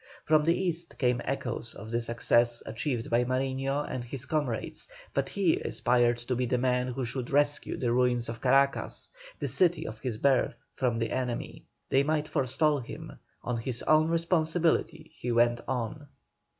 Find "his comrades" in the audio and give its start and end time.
4.03-4.87